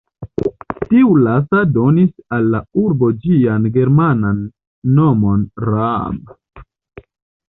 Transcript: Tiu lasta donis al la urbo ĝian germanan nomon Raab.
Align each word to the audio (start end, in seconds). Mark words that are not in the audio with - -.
Tiu 0.91 1.09
lasta 1.25 1.57
donis 1.73 2.07
al 2.37 2.47
la 2.53 2.61
urbo 2.83 3.09
ĝian 3.25 3.67
germanan 3.75 4.39
nomon 4.95 5.45
Raab. 5.67 6.33